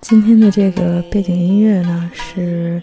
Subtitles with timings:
[0.00, 2.80] 今天的这个背景音乐呢，是，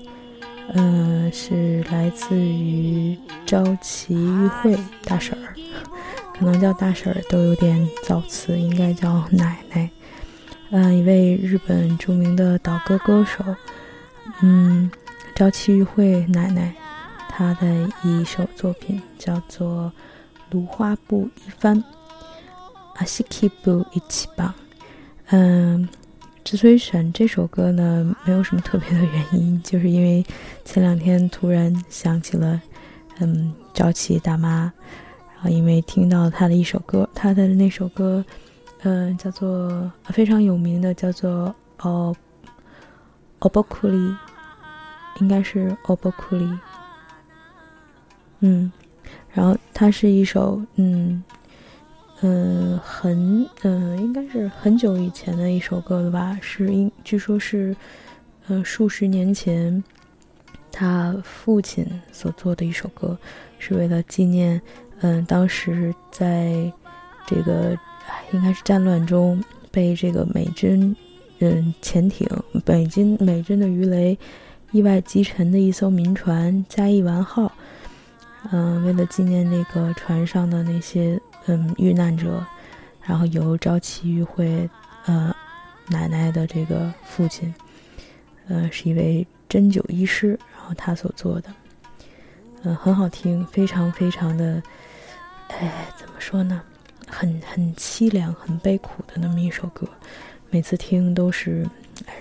[0.73, 3.17] 呃，是来自于
[3.48, 5.55] 朝崎玉惠大婶儿，
[6.38, 9.89] 可能叫大婶儿都有点造词，应该叫奶奶。
[10.70, 13.44] 嗯，一位日本著名的岛歌歌手，
[14.44, 14.91] 嗯，
[15.36, 16.75] 朝崎玉惠奶奶，
[17.30, 19.91] 她的一首作品叫做
[20.53, 21.81] 《芦花布一番》，
[22.97, 24.53] 阿西基布一起棒，
[25.30, 25.89] 嗯。
[26.45, 30.23] 之所以选这首歌呢，没有什么特别的原因，就是因为
[30.64, 32.61] 前两天突然想起了，
[33.17, 34.72] 嗯，朝气大妈，
[35.34, 38.23] 然后因为听到她的一首歌，她的那首歌，
[38.84, 41.47] 嗯，叫做非常有名的，叫做
[41.89, 42.16] 《哦
[43.39, 43.97] 哦波库里》，
[45.22, 46.45] 应该是《哦波库里》，
[48.41, 48.72] 嗯，
[49.34, 51.23] 然后它是一首，嗯。
[52.21, 56.38] 嗯，很嗯，应该是很久以前的一首歌了吧？
[56.41, 57.75] 是应据说是，
[58.47, 59.83] 呃，数十年前
[60.72, 63.17] 他父亲所做的一首歌，
[63.59, 64.59] 是为了纪念
[65.02, 66.72] 嗯，当时在
[67.27, 67.77] 这个
[68.31, 70.95] 应该是战乱中被这个美军
[71.39, 72.25] 嗯潜艇
[72.66, 74.17] 美军美军的鱼雷
[74.72, 77.52] 意外击沉的一艘民船“嘉义丸号”。
[78.51, 81.19] 嗯，为了纪念那个船上的那些。
[81.47, 82.43] 嗯，遇难者，
[83.03, 84.67] 然后由朝崎玉会，
[85.05, 85.31] 呃，
[85.89, 87.53] 奶奶的这个父亲，
[88.47, 91.53] 呃，是一位针灸医师，然后他所做的，
[92.63, 94.59] 嗯，很好听，非常非常的，
[95.50, 96.59] 哎，怎么说呢，
[97.07, 99.88] 很很凄凉、很悲苦的那么一首歌，
[100.50, 101.63] 每次听都是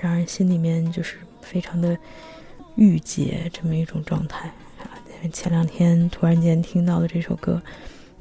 [0.02, 1.96] 让人心里面就是非常的
[2.74, 4.52] 郁结这么一种状态。
[5.30, 7.62] 前两天突然间听到的这首歌。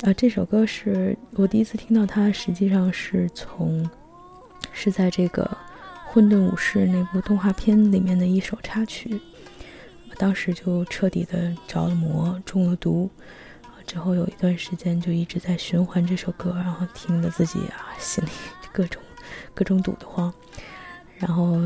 [0.01, 3.89] 啊，这首歌是我第一次听到它，实际上是从
[4.73, 5.43] 是在这个
[6.11, 9.21] 《混沌武士》那部动画片里面的一首插曲，
[10.17, 13.09] 当时就彻底的着了魔，中了毒，
[13.87, 18.29] 之后有一段时间就一直在循环这首歌，然后听得自己啊心里
[18.73, 19.01] 各种
[19.53, 20.33] 各种堵得慌，
[21.15, 21.61] 然后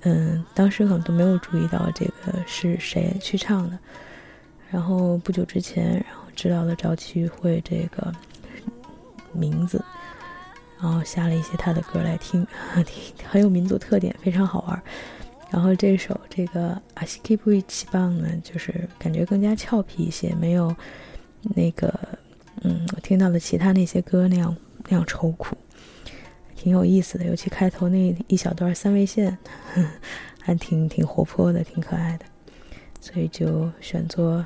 [0.00, 3.78] 嗯，当时可能都没有注意到这个是谁去唱的，
[4.72, 6.22] 然后不久之前，然后。
[6.34, 8.10] 知道了赵启会这个
[9.34, 9.84] 名字，
[10.80, 12.44] 然后下了一些他的歌来听，
[12.86, 14.82] 挺很有民族特点，非常好玩。
[15.50, 20.74] 然后这首这个阿西基布伊奇棒呢，就是感觉更加俏皮一些，没有
[21.54, 21.92] 那个
[22.62, 24.56] 嗯，我听到的其他那些歌那样
[24.88, 25.54] 那样愁苦，
[26.56, 27.26] 挺有意思的。
[27.26, 29.36] 尤其开头那一小段三味线，
[30.40, 32.24] 还挺挺活泼的，挺可爱的，
[33.02, 34.42] 所以就选做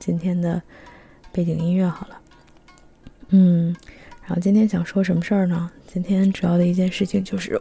[0.00, 0.60] 今天的。
[1.34, 2.20] 背景音乐好了，
[3.30, 3.74] 嗯，
[4.20, 5.70] 然后今天想说什么事儿呢？
[5.90, 7.58] 今天主要的一件事情就是，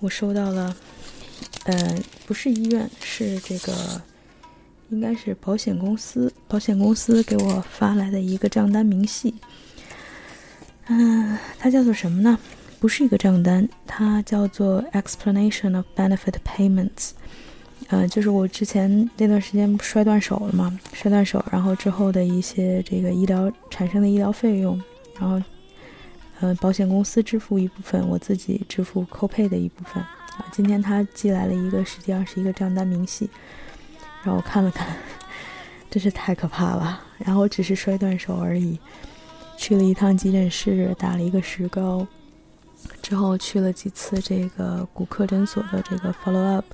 [0.00, 0.76] 我收到了，
[1.64, 4.02] 呃，不是医院，是这个，
[4.90, 9.34] 应该是保险公司，保险公司给我发来的一个账单明细。
[10.88, 12.38] 嗯，它叫做什么呢？
[12.78, 17.12] 不是一个账单，它叫做 Explanation of Benefit Payments。
[17.88, 24.82] 呃，就是我之前那段时间摔断手了嘛，摔断手，然后之后的一些这个医疗产生的医疗费用，
[25.20, 25.40] 然后，
[26.40, 30.02] 呃，保险公司支付一部分，我自己支付扣配的一部分。
[30.02, 33.30] 啊，今天他寄来了一个，实际上是一个账单明细，
[34.24, 34.88] 让我看了看，
[35.88, 37.00] 真是太可怕了。
[37.18, 38.78] 然后只是摔断手而已，
[39.56, 42.04] 去了一趟急诊室，打了一个石膏，
[43.00, 46.64] 之后去了几次这个骨科诊所的这个 follow up。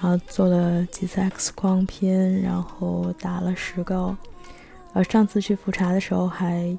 [0.00, 4.16] 然后做了几次 X 光片，然后打了石膏。
[4.94, 6.76] 呃，上次去复查的时候还，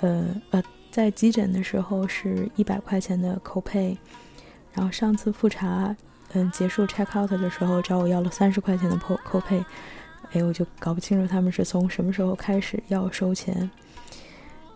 [0.00, 3.96] 呃呃，在急诊的时候是一百块钱的 copay，，
[4.72, 5.94] 然后上次复查，
[6.32, 9.64] 嗯，结束 check out 的时候找我要了三十块钱的 copay，。
[10.32, 13.54] 哎，我就搞不清楚他们是从什么时候开始要收钱。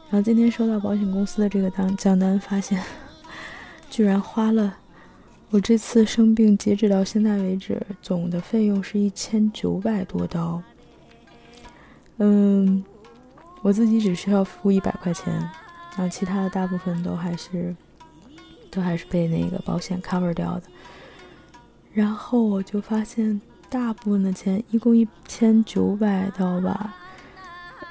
[0.09, 2.81] 然后今天收到保险公司的这个单账单，发现
[3.91, 4.77] 居然花了。
[5.51, 10.63] 我这次生病，截止到现在为止，总的费用是一千九百多刀。
[12.19, 12.85] 嗯，
[13.63, 15.33] 我自己只需要付一百块钱，
[15.97, 17.75] 然后其他的大部分都还是，
[18.71, 20.65] 都还是被那个保险 cover 掉的。
[21.95, 23.41] 然后我就发现，
[23.71, 26.95] 大部分的钱，一共一千九百刀吧，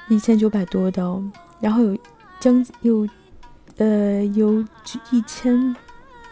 [0.08, 1.20] 一千九百多刀，
[1.58, 1.98] 然后有
[2.38, 3.08] 将近有，
[3.78, 4.64] 呃，有
[5.10, 5.74] 一千。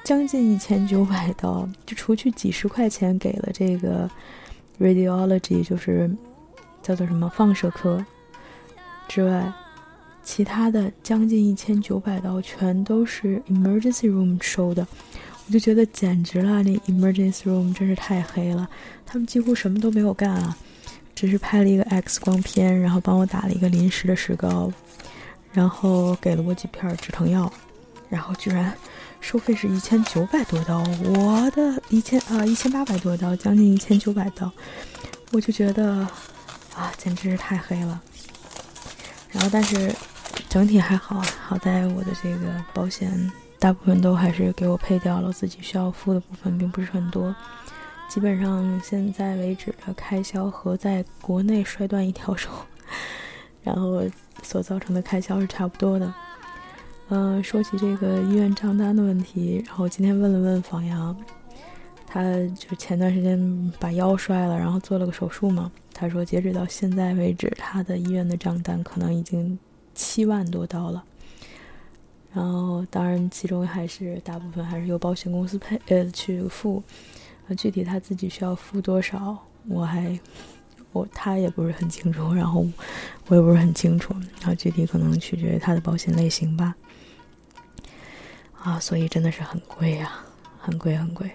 [0.06, 4.08] 将近一千九百刀，就除去几十块钱给了这个
[4.78, 6.08] radiology，就是
[6.80, 8.06] 叫做什么放射科
[9.08, 9.52] 之外，
[10.22, 14.86] 其他的将近一千九百刀全都是 emergency room 收的。
[15.48, 18.68] 我就觉得简直了，那 emergency room 真是太黑了，
[19.04, 20.56] 他们几乎什么都没有干啊，
[21.16, 24.70] 只是拍了一个 X 光片，然后帮我打了一个临时的石膏，
[25.52, 27.52] 然后给了我几片止疼药，
[28.08, 28.72] 然后居然
[29.26, 34.48] 收费是一千九百多刀，我的一千啊一千八百多刀，将近一千九百刀，
[35.32, 36.06] 我就觉得
[36.76, 38.00] 啊，简直是太黑了。
[39.32, 39.92] 然后但是
[40.48, 43.10] 整体还好啊，好在我的这个保险。
[43.58, 47.34] 大部分都还是给我配掉了，自己需要付的部分并不是很多。
[48.08, 52.48] 基本上现在为止的开销和在国内摔断一条手，
[53.64, 54.04] 然后
[54.44, 56.14] 所造成的开销是差不多的。
[57.08, 61.16] 嗯，说起这个医院账单的问题，然后今天问了问房阳，
[62.04, 62.24] 他
[62.58, 65.70] 就前段时间把腰摔了，然后做了个手术嘛。
[65.94, 69.56] 他说截止到现在为止，他的医院的账单可能已经
[69.94, 71.04] 七万多刀了。
[72.34, 76.82] 然后，当然，其中还是大部分还是由保险公司配呃去付，
[77.48, 79.38] 啊，具体他自己需要付多少，
[79.68, 80.18] 我还
[80.92, 82.66] 我他也不是很清楚，然后
[83.28, 86.74] 我也不是很清楚，然后具体可能取决于他的保险类型吧。
[88.66, 90.12] 啊，所以真的是很贵呀，
[90.58, 91.30] 很贵很贵。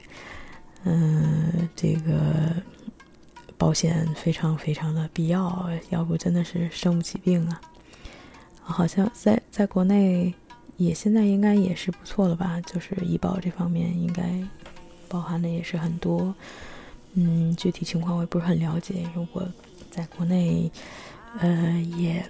[0.84, 2.54] 嗯，这个
[3.58, 7.62] 保险非常非常的必要，要不真的是生不起病啊。
[8.62, 10.34] 好像在在国内。
[10.78, 12.60] 也现在应该也是不错了吧？
[12.62, 14.24] 就是医保这方面应该
[15.08, 16.34] 包含的也是很多，
[17.14, 19.08] 嗯，具体情况我也不是很了解。
[19.14, 19.48] 如果
[19.92, 20.72] 在国内，
[21.38, 22.28] 呃，也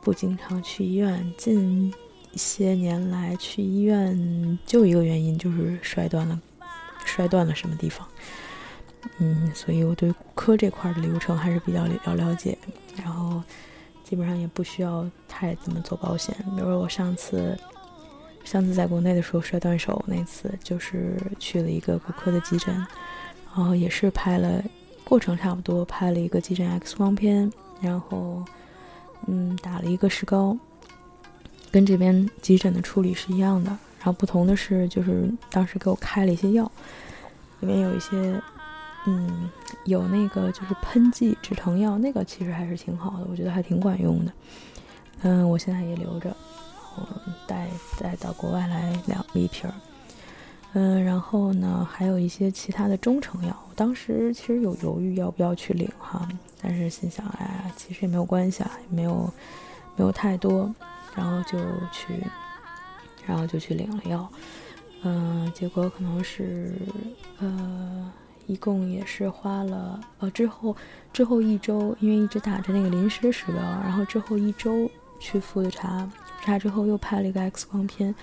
[0.00, 1.94] 不经常去医院，近
[2.36, 6.40] 些年来去医院就一个原因就是摔断了，
[7.04, 8.06] 摔断了什么地方，
[9.18, 12.56] 嗯，所以我对骨科这块的流程还是比较了了解，
[12.96, 13.42] 然后
[14.02, 16.34] 基本上也不需要太怎么做保险。
[16.56, 17.58] 比如我上次。
[18.44, 22.74] 上次在国内的时候摔断手那次，就是去了一个骨科的急诊，
[23.56, 24.62] 然后也是拍了，
[25.02, 28.44] 过程差不多，拍了一个急诊 X 光片，然后
[29.26, 30.54] 嗯打了一个石膏，
[31.74, 33.68] 跟这边急诊的处理是一样的，
[33.98, 36.70] 然后不同的是就是当时给我开了一些药，
[37.58, 38.40] 里面有一些
[39.06, 39.50] 嗯
[39.84, 44.32] 有那个就是喷剂止疼药，那个其实还是挺好的，我觉得还挺管用的，
[45.22, 46.32] 嗯，我现在也留着。
[46.96, 47.04] 我
[47.44, 47.66] 带
[47.98, 49.74] 带到国外来两一瓶儿，
[50.74, 53.56] 嗯，然后呢，还有一些其他的中成药。
[53.74, 56.28] 当时其实有犹豫要不要去领哈，
[56.62, 59.28] 但是心想，哎，其实也没有关系啊，也没有
[59.96, 60.72] 没有太多，
[61.16, 61.58] 然后就
[61.92, 62.22] 去，
[63.26, 64.28] 然后就去领了药。
[65.02, 66.74] 嗯，结果可能是，
[67.38, 68.12] 呃，
[68.46, 70.74] 一共也是花了，呃，之后
[71.12, 74.90] 之后一周，因为一直打着那个临时石膏，然后之后一周
[75.20, 76.10] 去复的查。
[76.42, 78.14] 查之后又拍了一个 X 光片，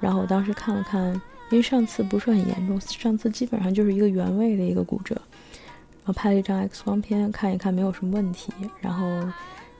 [0.00, 1.12] 然后我当时看了看，
[1.50, 8.50] 因为上次不是很严重，上次基本上就是一个原位的一个骨折，然后拍了一张 X 光片看一看没有什么问题，
[8.80, 9.06] 然后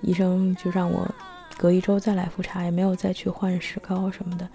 [0.03, 1.11] 医生就让我
[1.57, 4.49] 隔一周再来复查，也没有再去换石膏什么的。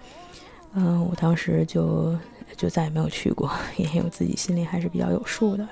[0.74, 2.16] 嗯，我当时就
[2.56, 5.68] 就再也没有去过，因为我自己心里还是比较有数的。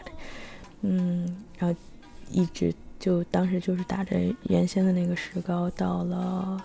[0.83, 1.79] 嗯，然后
[2.31, 6.63] 一直就当时就是打着原先的那个石膏到了。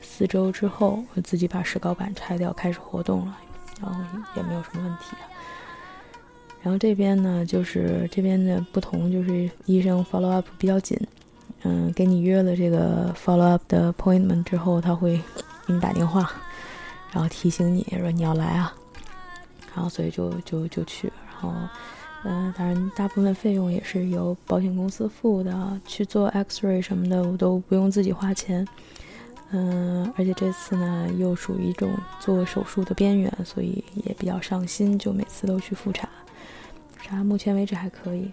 [0.00, 3.36] 四周之后，我自己把石膏板拆掉，开始活动了，
[3.80, 4.00] 然后
[4.36, 5.16] 也没有什么问题。
[6.62, 10.96] 然后这边呢，就是这边的不同，就是医生 follow up 比较紧，
[11.62, 15.20] 嗯，给你约了这个 follow up 的 appointment 之后，他会
[15.66, 16.30] 给你打电话，
[17.12, 18.72] 然后提醒你说你要来啊，
[19.74, 21.52] 然后所以就就就去，然后
[22.24, 28.66] 嗯，当然大部分费用也是由保险公司付的，去做 X-ray 什么的我都不用自己花钱。
[29.50, 36.08] 嗯，而且这次呢又属于一种做手术的边缘，所以也比较上心，就每次都去复查。
[37.00, 38.30] 查目前为止还可以。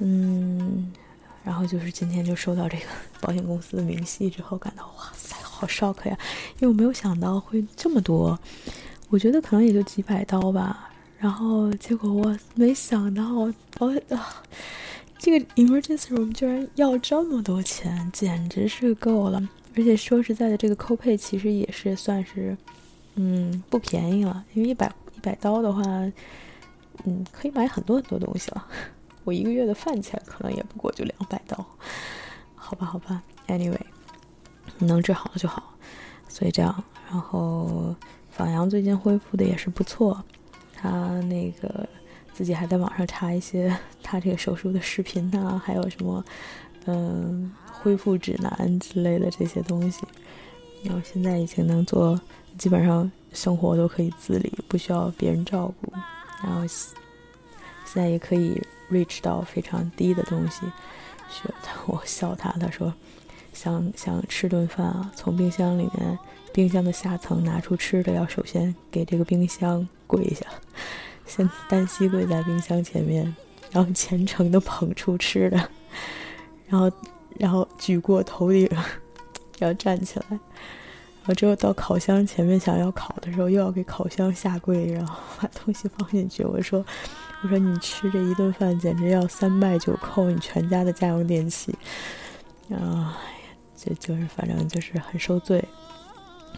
[0.00, 0.92] 嗯，
[1.44, 2.84] 然后就是今天就收到这个
[3.20, 6.18] 保险公司的明细之后，感到哇塞，好 shock 呀！
[6.58, 8.38] 因为我没有想到会这么多，
[9.08, 10.90] 我觉得可能也就几百刀吧。
[11.18, 14.42] 然后结果我没想到，我啊，
[15.18, 19.48] 这个 emergency room 居然要这么多钱，简直是够了。
[19.76, 22.56] 而且说实在的，这个扣配其实也是算是，
[23.16, 24.44] 嗯，不便宜了。
[24.54, 25.82] 因为一百一百刀的话，
[27.04, 28.66] 嗯，可以买很多很多东西了。
[29.28, 31.62] 我一个月的饭钱可能也不过就两百刀，
[32.54, 33.22] 好吧，好吧。
[33.46, 33.78] Anyway，
[34.78, 35.74] 能治好了就好。
[36.28, 37.94] 所以这样，然后
[38.30, 40.24] 仿阳最近恢复的也是不错，
[40.74, 41.86] 他那个
[42.32, 46.24] 自己还在网上查一些他这个手术的视频呐，还有什么，
[46.86, 47.52] 嗯。
[47.80, 50.02] 恢复指南之类的这些东西，
[50.82, 52.20] 然后现在已经能做，
[52.58, 55.92] 基本上生活都可以自理，不需要别人照顾。
[56.42, 56.92] 然后现
[57.94, 60.62] 在也可以 reach 到非常低的东西。
[61.30, 62.92] 学他 我笑他，他说
[63.52, 66.18] 想想吃顿饭啊，从冰箱里面
[66.54, 70.46] 冰箱的下层拿出吃的，要首先给这个冰箱跪下，
[71.26, 73.36] 先单膝跪在冰箱前面，
[73.70, 75.70] 然后虔诚的捧出吃的，
[76.66, 76.90] 然后
[77.36, 78.66] 然后举过头顶，
[79.58, 80.40] 要站起来，然
[81.26, 86.42] 后之后到烤箱前面想要烤的时候，又要给烤箱下跪，然后把东西放进去。
[86.42, 86.82] 我说。
[87.40, 91.72] 我说你吃这一顿饭简直要三拜九叩你全家的家用电器，
[92.68, 93.16] 啊，
[93.76, 95.64] 这就是反正就是很受罪，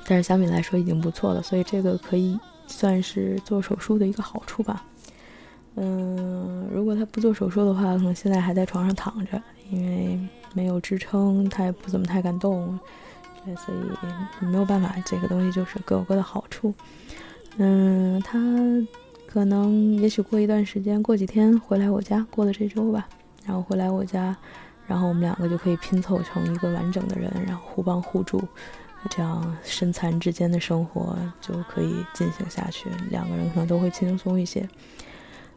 [0.07, 4.83] 但是相比来说已经不错了，所以这个可以算是做手术的一个好处吧。
[5.77, 10.19] 嗯，如果他不做手术的话，可能现在还在床上躺着，因为
[10.55, 12.79] 没有支撑，他也不怎么太敢动，
[13.45, 16.73] 所以没有办法，这个东西就是各有各的好处。
[17.59, 18.39] 嗯，他。
[19.33, 23.09] 可能也许过一段时间，过几天回来我家，过了这周吧，
[23.47, 24.37] 然后回来我家，
[24.89, 28.43] 然后我们两个就可以拼凑成一个完整的人，然后互帮互助，
[29.09, 34.69] 这样身残志坚的生活就可以进行下去，两个人可能都会轻松一些。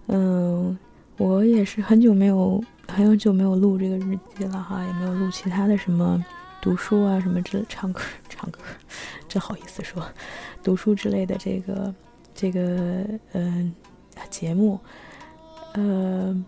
[0.06, 0.78] 嗯，
[1.18, 6.24] 我也是很久没有很久没有录这个日记了哈，也没有录其他的什么
[6.62, 8.60] 读书啊什么之唱歌唱歌，
[9.28, 10.06] 真 好意思说
[10.62, 11.92] 读书之类的这个。
[12.34, 13.74] 这个嗯
[14.30, 14.80] 节目，
[15.74, 16.46] 呃，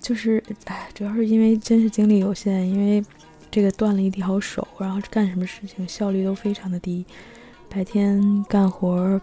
[0.00, 3.04] 就是哎，主要是因为真是精力有限，因为
[3.50, 7.04] 这个断了一条手，然后干什么事情效率都非常的低。
[7.68, 9.20] 白天干活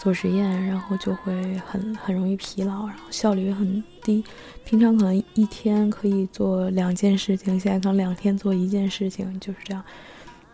[0.00, 4.24] 做实验，然后就会很很容易疲劳，然后效率也很低。
[4.64, 9.84] 平常可能一天可以做两件事情，现在可能两天做一件事情，就是这样。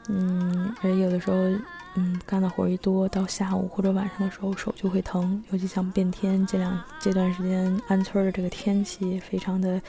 [0.08, 1.36] 嗯，而有的时候。
[1.96, 9.82] 嗯，干的活一多，到下午或者晚上的时候手就会疼，尤其像变天这两这段时间，安村的这个天气非常的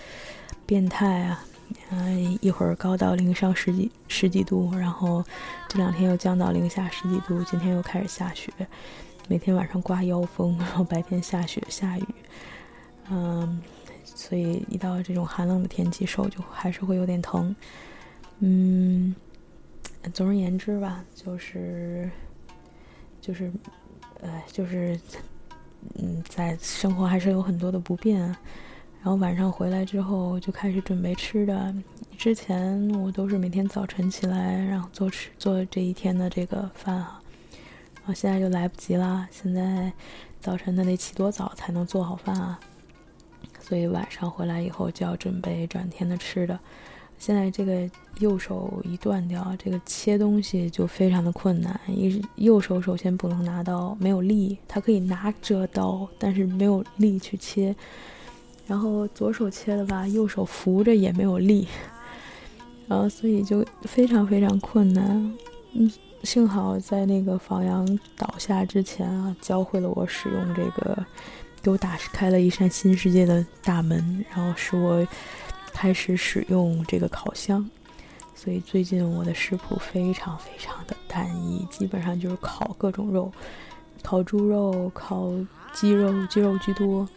[0.66, 1.46] 变态啊，
[1.92, 5.24] 嗯，一会儿高到零上十几十几度，然后
[5.68, 8.52] 这两天又降到零下十几度，今天又开始下雪，
[9.28, 12.06] 每天晚上刮妖风， 然后白天下雪下雨，
[13.12, 13.62] 嗯，
[14.04, 17.56] 所以一到这种寒冷的天气，手就还是会有点疼，
[18.40, 19.16] 嗯。
[20.10, 22.10] 总而言之吧，就是，
[23.22, 23.52] 就是，
[24.22, 25.00] 呃，就是，
[25.96, 28.20] 嗯，在生活还是有很多的不便。
[28.20, 31.74] 然后晚上回来之后就开始准备吃的。
[32.18, 37.20] 之前我都是每天早晨起来，然后做吃做这一天的这个饭啊。
[37.96, 39.92] 然后现在就来不及啦，现在
[40.40, 42.60] 早晨那得起多早才能做好饭啊？
[43.60, 46.60] 所以晚上回来以后就要准备转天的吃的。
[47.22, 47.88] 现在这个
[48.18, 51.80] 右手一断掉，这个切东西就非常的困难。
[51.86, 57.76] 一右手首先不能拿刀，没有力，它可以拿着刀，但是没有力去切。
[58.66, 61.68] 然后左手切的吧，右手扶着也没有力，
[62.88, 65.38] 然后所以就非常非常困难。
[65.74, 65.92] 嗯，
[66.24, 67.88] 幸好在那个房阳
[68.18, 71.06] 倒下之前啊，教会了我使用这个，
[71.62, 75.08] 给我打开了一扇新世界的大门，然后使我。
[75.74, 77.68] 开始使用这个烤箱，
[78.36, 83.32] 所以最近我的食谱非常非常的单一，基本上就是烤各种肉，
[84.04, 85.32] 烤猪肉、烤
[85.74, 87.08] 鸡肉，鸡肉居多，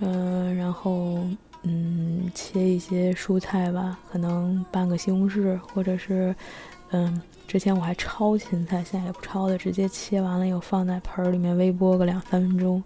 [0.00, 1.18] 嗯，然后
[1.62, 6.34] 嗯，切一些蔬菜吧，可能半个西红柿，或者是
[6.90, 12.82] 嗯，之前我还焯芹菜，现在也不焯了，直接切完了以后放在盆儿里面微波个两三分钟。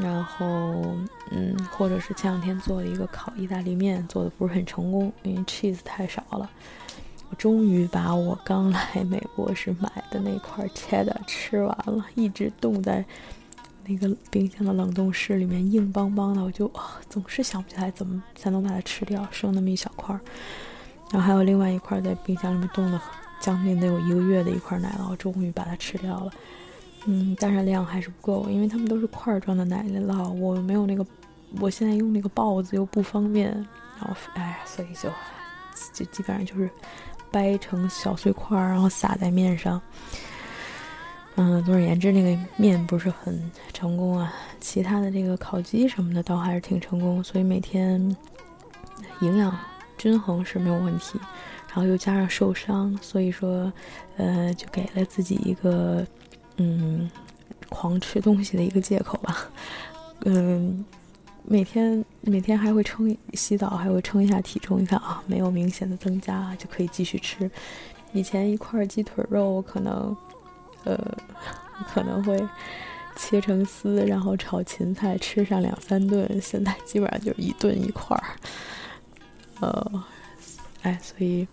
[0.00, 0.96] 然后，
[1.30, 6.50] 嗯，或者是前两天做了一个烤意大利面，做的不是很成功，因为 cheese 太少了。
[7.28, 13.04] 我终于把我刚来美国时买的那块切的吃完了，一直冻在
[13.86, 16.70] 那个冰箱的冷冻室里面，硬邦邦的，我就
[17.08, 20.18] 总是想不起来怎么才能把它吃掉，剩那么一小块。
[21.10, 23.02] 然后还有另外一块在冰箱里面冻了
[23.40, 26.32] 将近得有一个月的一块奶酪，终于把它吃掉了。
[27.04, 31.04] 嗯，但是量还是不够，因为他们都是块状的奶酪，我没有那个，
[31.58, 33.50] 我现在用那个刨子又不方便，
[33.98, 35.10] 然后哎，所以就
[35.92, 36.70] 就基本上就是
[37.32, 39.82] 掰成小碎块，然后撒在面上。
[41.34, 44.32] 嗯，总而言之，那个面不是很成功啊。
[44.60, 48.00] 其他的这个烤鸡什么的倒还是挺成功，所以每天
[49.22, 49.58] 营养
[49.98, 51.18] 均衡是没有问题。
[51.66, 53.72] 然后又加上受伤，所以说，
[54.18, 56.06] 呃，就给了自己一个。
[56.62, 57.10] 嗯，
[57.68, 59.50] 狂吃东西的一个借口吧。
[60.24, 60.84] 嗯，
[61.42, 67.50] 每天每天还会称洗澡，还会称一下体重，你看啊，没有明显的增加，就可以继续吃。
[68.12, 70.16] 以前一块鸡腿肉我可能，
[70.84, 70.96] 呃，
[71.92, 72.40] 可能会
[73.16, 76.40] 切成丝，然后炒芹菜，吃上两三顿。
[76.40, 78.24] 现在基本上就一顿一块儿。
[79.60, 80.04] 呃，
[80.82, 81.48] 哎，所以，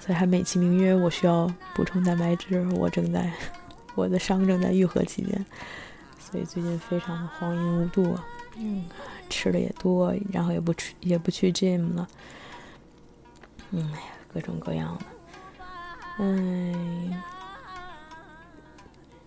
[0.00, 3.30] 所以还美其名曰我需要补充蛋白质，我正在
[4.00, 5.44] 我的伤正在愈合期间，
[6.18, 8.18] 所以最近非常的荒淫无度。
[8.56, 8.84] 嗯，
[9.28, 12.08] 吃的也多，然后也不去也不去 gym 了。
[13.70, 15.04] 嗯，哎呀，各种各样的，
[16.18, 17.22] 嗯，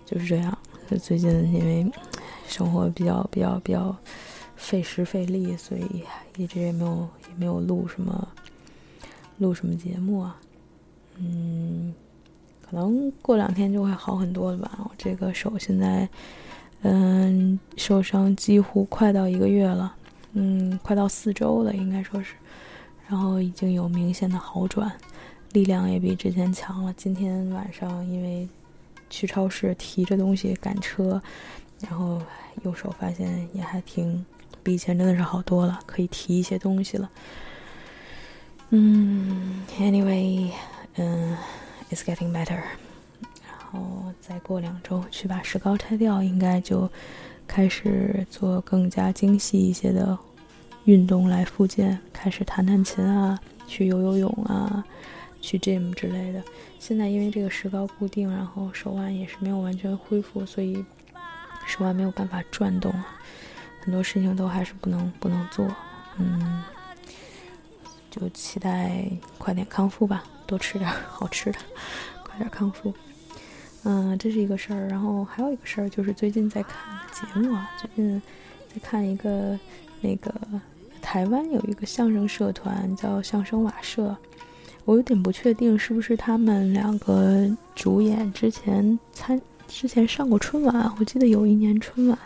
[0.06, 0.58] 就是这样。
[1.02, 1.90] 最近因为
[2.48, 3.96] 生活比较比较比较
[4.56, 6.04] 费时费力，所以
[6.36, 8.28] 一直也没有也没有录什么
[9.38, 10.40] 录什么节目啊。
[11.18, 11.94] 嗯，
[12.74, 14.72] 可能过两天就会好很多了吧。
[14.80, 16.10] 我这个手现在。
[16.86, 19.96] 嗯，受伤几乎快到一个月了，
[20.34, 22.34] 嗯，快到四周了，应该说是，
[23.08, 24.92] 然后已经有明显的好转，
[25.54, 26.94] 力量也比之前强了。
[26.98, 28.46] 今天晚上因为
[29.10, 31.22] 去超市提着东西赶车，
[31.80, 32.22] 然后
[32.66, 34.26] 右手发现也还挺
[34.62, 37.10] 比以前真的是好多了，可以提一些东西了。
[38.72, 40.52] 嗯，Anyway，
[40.98, 41.38] 嗯
[41.94, 42.62] is getting better。
[43.46, 46.90] 然后再过两周去把石膏拆掉，应该就
[47.48, 50.18] 开始做更加精细一些的
[50.86, 54.84] 运动来复健，开始弹弹琴啊，去游游泳啊，
[55.42, 56.44] 去 gym 之类的。
[56.80, 60.86] 现在因为这个石膏固定，然后手腕也是没有完全恢复，所以
[61.66, 63.08] 手腕没有办法转动啊，
[63.82, 65.66] 很多事情都还是不能不能做。
[66.18, 66.64] 嗯，
[68.12, 69.06] 就期待
[69.38, 71.60] 快点康复吧，多吃点 好吃的，
[72.24, 72.94] 快点康复。
[73.84, 76.74] 嗯，这是一个事儿，然后还有一个事儿就是最近在看
[77.12, 78.22] 节目啊，最近
[78.74, 79.60] 在看一个
[80.00, 80.34] 那个
[81.02, 84.16] 台湾有一个相声社团叫相声瓦社，
[84.86, 92.18] 我有点不确定是不是他们两个主演之前参之前上过春晚，我记得有一年春晚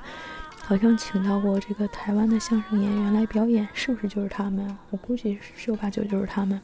[0.59, 4.77] 好像请到过这个台湾的相声演员来表演，是不是就是他们？
[4.91, 6.61] 我估计十有八九就是他们。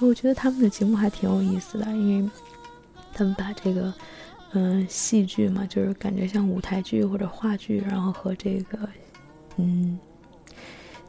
[0.00, 2.30] 我觉得他们的节目还挺有意思的，因为。
[3.12, 3.92] 他们把这个，
[4.52, 8.78] 嗯，戏剧嘛，就是感觉像舞台剧或者话剧，然后和这个，
[9.56, 9.98] 嗯，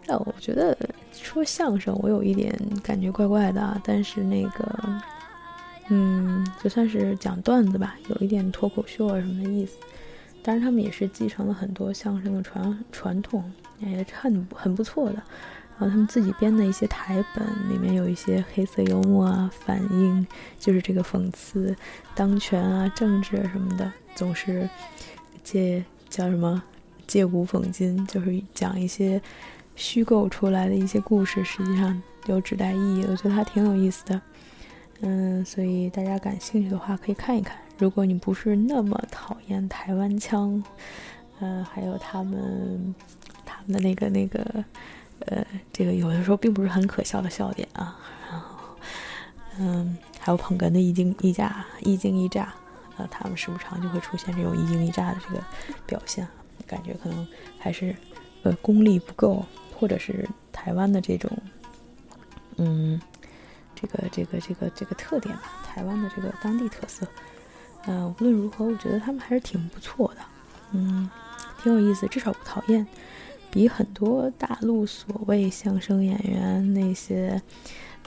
[0.06, 0.76] 但我觉得
[1.14, 5.02] 说相声，我有一点感觉怪怪的，但是那个，
[5.90, 9.78] 嗯，就算是讲段子吧，有一点脱口秀啊什么的意思。
[10.42, 13.50] 当然他们也是继承了很多相声的传传统，
[13.80, 15.24] 也是很很不错的。
[15.82, 20.28] 然后他们自己编的一些台本里面有一些黑色幽默啊，反映
[20.60, 21.76] 就是这个讽刺
[22.14, 24.70] 当权啊、政治什么的，总是
[25.44, 26.62] 借叫什么
[27.08, 29.20] 借古讽今，就是讲一些
[29.76, 33.06] 虚构出来的一些故事，实际上有指代意义。
[33.10, 34.22] 我觉得还挺有意思的，
[35.00, 37.58] 嗯，所以大家感兴趣的话可以看一看。
[37.80, 40.64] 如果你不是那么讨厌台湾腔，
[41.40, 42.94] 嗯，还有他们
[43.44, 44.64] 他们的那个那个。
[45.28, 47.98] 呃，这个有的时候并不是很可笑的笑点啊，
[48.30, 48.76] 然后，
[49.60, 52.54] 嗯，还有捧哏的一惊一乍，一惊一乍，
[52.98, 55.44] 呃，他们时不常就会出现这种一惊一乍的这个
[55.86, 56.28] 表现，
[56.66, 57.28] 感觉可能
[57.60, 57.96] 还是
[58.44, 59.46] 呃功力不够，
[59.78, 61.32] 或者是台湾的这种，
[62.58, 63.00] 嗯，
[63.76, 67.08] 这个这个这个这个特点吧，台湾的这个当地特色，
[67.86, 70.22] 嗯，无论如何，我觉得他们还是挺不错的，
[70.72, 71.10] 嗯，
[71.62, 72.86] 挺有意思，至少不讨厌。
[73.52, 77.40] 比很多大陆所谓相声演员那些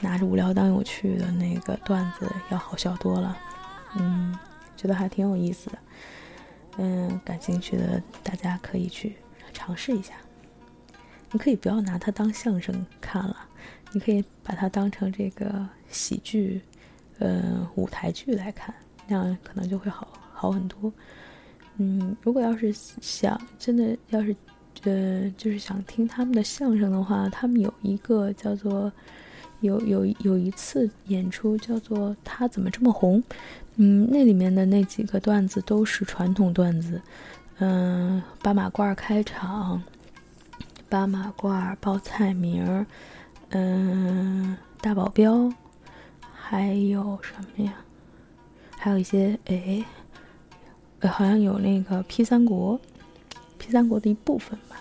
[0.00, 3.36] 拿着无聊当有趣的那个段子要好笑多了，
[3.96, 4.36] 嗯，
[4.74, 5.78] 觉得还挺有意思的，
[6.78, 9.16] 嗯，感兴趣的大家可以去
[9.52, 10.14] 尝试一下。
[11.30, 13.36] 你可以不要拿它当相声看了，
[13.92, 16.62] 你可以把它当成这个喜剧，
[17.18, 18.74] 呃，舞台剧来看，
[19.06, 20.90] 那样可能就会好好很多。
[21.76, 24.34] 嗯，如果要是想真的要是。
[24.84, 28.92] 呃，就是想听他们的相声的话，他们有一个叫做
[29.60, 33.22] 有有有一次演出叫做他怎么这么红，
[33.76, 37.00] 嗯，那里面的那几个段子都是传统段子，
[37.58, 39.82] 嗯，八马褂开场，
[40.88, 42.86] 八马褂报菜名儿，
[43.50, 45.50] 嗯，大保镖，
[46.32, 47.72] 还有什么呀？
[48.76, 49.82] 还有一些哎，
[51.08, 52.78] 好像有那个 P 三国。
[53.64, 54.76] P 三国的一部分吧，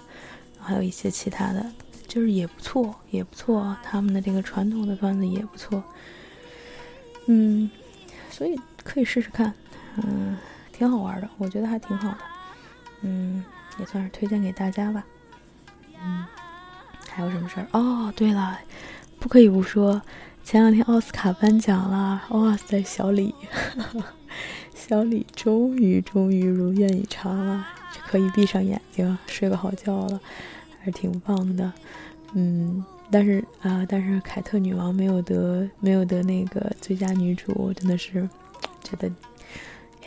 [0.60, 1.66] 还有一些其他的，
[2.06, 3.76] 就是也不错，也不错。
[3.82, 5.82] 他们的这个传统的段子也不错，
[7.28, 7.72] 嗯，
[8.30, 9.54] 所以可以试试看，
[9.96, 10.38] 嗯，
[10.74, 12.18] 挺好玩的，我觉得还挺好的，
[13.04, 13.46] 嗯，
[13.80, 15.06] 也算是推荐给大家吧，
[16.04, 16.26] 嗯，
[17.10, 17.68] 还有什么事儿？
[17.72, 18.60] 哦，对了，
[19.18, 20.02] 不可以不说，
[20.44, 23.34] 前两天奥斯卡颁奖了，哇塞，小李，
[24.76, 27.66] 小李终于终于如愿以偿了。
[28.14, 30.22] 可以闭上眼睛睡个好觉了，
[30.78, 31.74] 还是挺棒的。
[32.34, 38.30] 嗯，但是啊，但是凯特女王没有得没有得那个最佳女主，真的是
[38.84, 39.12] 觉得，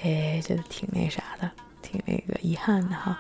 [0.05, 1.51] 哎，觉得挺那啥的，
[1.83, 3.19] 挺那个遗憾的哈。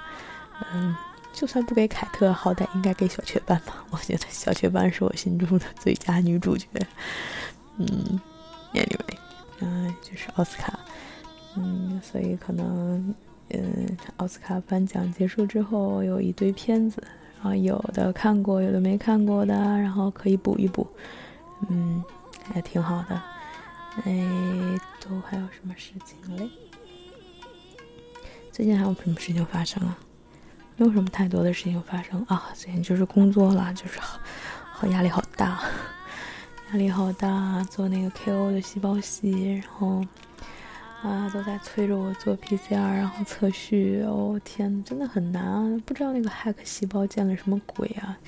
[0.72, 0.94] 嗯，
[1.32, 3.84] 就算不给凯特，好歹应该给小雀斑吧？
[3.90, 6.68] 我觉得小雀斑是我心中的最佳女主角。
[7.78, 8.20] 嗯
[8.72, 9.18] ，anyway，
[9.58, 10.78] 嗯，就是奥斯卡。
[11.56, 13.12] 嗯，所以可能，
[13.50, 17.02] 嗯，奥斯卡颁奖结束之后，有一堆片子。
[17.36, 20.86] 然后，有的看过，有的没看过的，然后可以补一补，
[21.68, 22.02] 嗯，
[22.52, 23.22] 还挺好的。
[24.04, 24.26] 哎，
[25.00, 26.48] 都还有什么事情嘞？
[28.50, 29.96] 最近还有什么事情发生啊？
[30.76, 32.50] 没有什么太多的事情发生啊。
[32.54, 34.18] 最近就是工作了，就是好
[34.72, 35.60] 好压力好大，
[36.72, 40.04] 压力好大，做那个 KO 的细胞系，然后。
[41.02, 44.02] 啊，都在催着我做 PCR，然后测序。
[44.02, 45.82] 哦天，真的很难啊！
[45.84, 48.18] 不知道那个 hack 细胞见了什么鬼啊？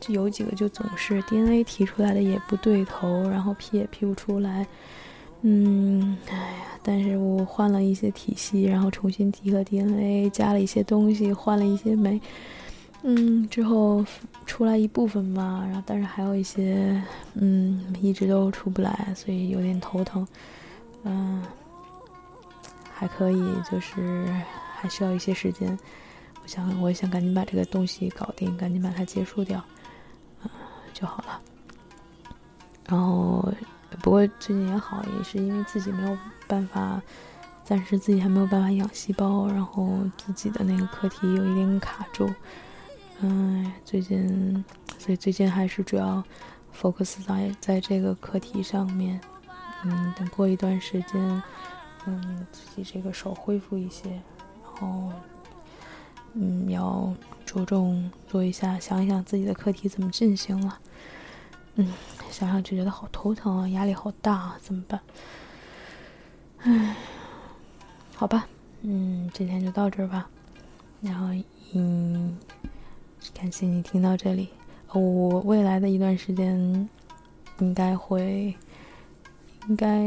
[0.00, 4.66] 就有几个就总是 DNA 提出来的也不对头，然后 P 也 P 不出来。
[5.42, 12.20] 嗯，哎呀，但是我换了一些体系，然后重新提了 DNA，加了一些东西，换了一些酶。
[13.02, 14.04] 嗯，之后
[14.46, 17.02] 出来一部分吧，然后但是还有一些，
[17.34, 20.26] 嗯，一直都出不来，所以有点头疼。
[21.02, 21.42] 嗯。
[23.02, 24.24] 还可以，就是
[24.76, 25.76] 还需要一些时间。
[26.40, 29.58] 我想，我想赶紧把这个东西搞定，赶紧把它结束掉，
[30.40, 30.46] 啊，
[30.94, 31.40] 就好了。
[32.88, 33.52] 然后，
[34.00, 37.02] 不过最近也好，也是因为自己没有办法，
[37.64, 42.32] 暂时自己还没有办法养细胞，然后自己的那个课题有一点卡住。
[43.18, 44.64] 嗯，最近，
[44.96, 46.22] 所以最近还是主要
[46.72, 49.20] focus 在在这个课题上面。
[49.82, 51.42] 嗯，等过一段时间。
[52.06, 55.12] 嗯，自己这个手恢复一些，然后，
[56.34, 57.14] 嗯，要
[57.46, 60.78] 着重做一下，想一想自己的课题怎么进行了。
[61.76, 61.92] 嗯，
[62.30, 65.00] 想想就觉得好头疼啊，压力好大啊，怎么办？
[66.58, 66.96] 唉，
[68.14, 68.46] 好吧，
[68.82, 70.28] 嗯，今天就到这儿吧。
[71.00, 71.28] 然后，
[71.74, 72.36] 嗯，
[73.32, 74.48] 感谢你听到这里。
[74.92, 76.88] 我未来的一段时间
[77.60, 78.54] 应该会，
[79.68, 79.98] 应该，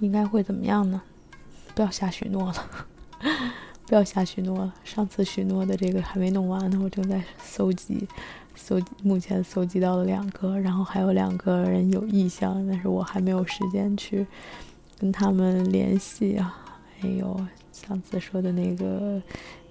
[0.00, 1.00] 应该会怎么样呢？
[1.74, 2.54] 不要瞎许诺了，
[3.86, 4.74] 不要瞎许诺了。
[4.84, 8.06] 上次许诺的这个还没弄完呢，我正在搜集，
[8.54, 14.26] 搜目前搜集到了两个，然后还有两个人有意向，但是我还没有时间去
[14.98, 16.58] 跟他们联系啊。
[17.00, 17.36] 还有
[17.72, 19.20] 上次说的那个、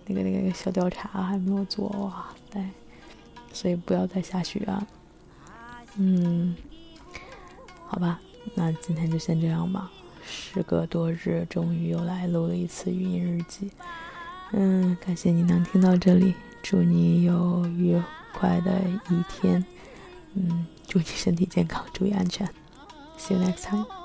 [0.06, 2.70] 那个、那个小调查还没有做哇塞，
[3.54, 4.88] 所以不要再瞎许愿。
[5.98, 6.56] 嗯，
[7.86, 8.20] 好吧，
[8.56, 9.90] 那今天就先这样吧。
[10.26, 13.72] 时隔多日，终于又来录了一次语音日记。
[14.52, 18.02] 嗯，感谢你能听到这里，祝你有愉
[18.34, 19.64] 快的一天。
[20.34, 22.48] 嗯，祝你身体健康，注意安全。
[23.18, 24.01] See you next time.